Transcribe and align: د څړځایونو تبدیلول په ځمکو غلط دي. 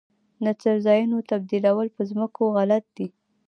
د 0.43 0.45
څړځایونو 0.61 1.17
تبدیلول 1.31 1.87
په 1.95 2.01
ځمکو 2.09 2.43
غلط 2.57 2.85
دي. 2.97 3.07